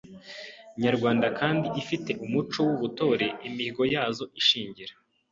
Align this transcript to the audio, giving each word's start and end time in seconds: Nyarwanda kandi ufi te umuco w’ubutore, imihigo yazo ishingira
Nyarwanda 0.83 1.27
kandi 1.39 1.65
ufi 1.79 1.95
te 2.05 2.13
umuco 2.25 2.59
w’ubutore, 2.67 3.27
imihigo 3.47 3.83
yazo 3.93 4.23
ishingira 4.39 4.93